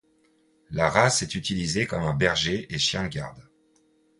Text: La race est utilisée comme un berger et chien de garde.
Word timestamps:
La 0.71 0.89
race 0.89 1.21
est 1.21 1.35
utilisée 1.35 1.85
comme 1.85 2.01
un 2.01 2.15
berger 2.15 2.65
et 2.73 2.79
chien 2.79 3.03
de 3.03 3.09
garde. 3.09 3.47